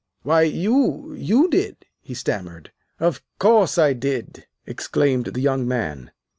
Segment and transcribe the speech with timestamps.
[0.23, 2.71] "Why, you you did," he stammered.
[2.99, 6.09] "Of course I did!" exclaimed the young man.